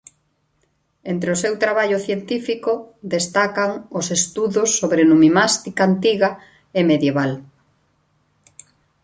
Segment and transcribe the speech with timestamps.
[1.11, 2.71] Entre o seu traballo científico
[3.15, 6.29] destacan os estudos sobre numismática antiga
[6.79, 7.31] e medieval.